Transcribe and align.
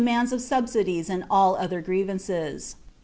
mtinds 0.01 0.31
of 0.31 0.41
subsidies 0.41 1.11
and 1.11 1.23
all 1.29 1.55
other 1.57 1.79
grieTanceB. 1.79 2.73